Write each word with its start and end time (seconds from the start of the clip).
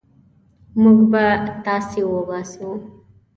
موږ 0.81 0.99
به 1.11 1.23
تاسي 1.65 2.01
وباسو. 2.11 2.69